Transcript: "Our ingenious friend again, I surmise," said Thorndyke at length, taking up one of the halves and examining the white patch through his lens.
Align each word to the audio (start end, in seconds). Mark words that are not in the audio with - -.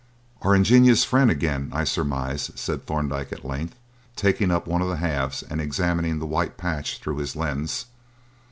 "Our 0.41 0.55
ingenious 0.55 1.03
friend 1.03 1.29
again, 1.29 1.69
I 1.71 1.83
surmise," 1.83 2.49
said 2.55 2.87
Thorndyke 2.87 3.31
at 3.31 3.45
length, 3.45 3.75
taking 4.15 4.49
up 4.49 4.65
one 4.65 4.81
of 4.81 4.87
the 4.89 4.95
halves 4.95 5.43
and 5.43 5.61
examining 5.61 6.17
the 6.17 6.25
white 6.25 6.57
patch 6.57 6.97
through 6.97 7.17
his 7.17 7.35
lens. 7.35 7.85